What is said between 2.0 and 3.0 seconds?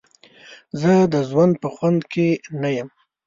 کې نه یم.